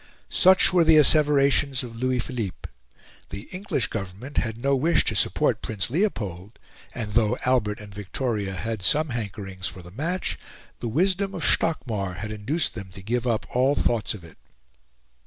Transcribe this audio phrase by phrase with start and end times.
[0.31, 2.71] Such were the asseverations of Louis Philippe.
[3.29, 6.57] The English Government had no wish to support Prince Leopold,
[6.95, 10.39] and though Albert and Victoria had some hankerings for the match,
[10.79, 14.39] the wisdom of Stockmar had induced them to give up all thoughts of it.